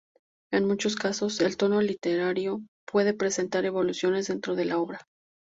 [0.51, 5.05] En muchos casos, el tono literario puede presentar evoluciones dentro de la obra.